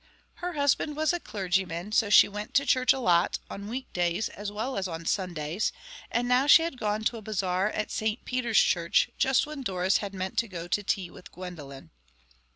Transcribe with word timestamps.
Her 0.41 0.53
husband 0.53 0.95
was 0.95 1.13
a 1.13 1.19
clergyman, 1.19 1.91
so 1.91 2.09
she 2.09 2.27
went 2.27 2.55
to 2.55 2.65
church 2.65 2.91
a 2.91 2.97
lot, 2.97 3.37
on 3.51 3.67
week 3.69 3.93
days 3.93 4.29
as 4.29 4.51
well 4.51 4.75
as 4.75 4.87
on 4.87 5.05
Sundays; 5.05 5.71
and 6.09 6.27
now 6.27 6.47
she 6.47 6.63
had 6.63 6.79
gone 6.79 7.03
to 7.03 7.17
a 7.17 7.21
bazaar 7.21 7.69
at 7.69 7.91
St 7.91 8.25
Peter's 8.25 8.57
Church, 8.57 9.11
just 9.19 9.45
when 9.45 9.61
Doris 9.61 9.97
had 9.97 10.15
meant 10.15 10.39
to 10.39 10.47
go 10.47 10.67
to 10.67 10.81
tea 10.81 11.11
with 11.11 11.31
Gwendolen. 11.31 11.91